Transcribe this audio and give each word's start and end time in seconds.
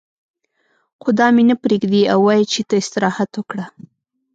خو 1.01 1.09
دا 1.19 1.27
مې 1.35 1.43
نه 1.49 1.55
پرېږدي 1.63 2.01
او 2.11 2.19
وايي 2.27 2.45
چې 2.53 2.61
ته 2.69 2.75
استراحت 2.81 3.29
وکړه. 3.35 3.65